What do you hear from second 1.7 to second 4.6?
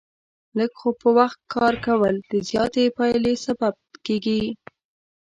کول، د زیاتې پایلې سبب کېږي.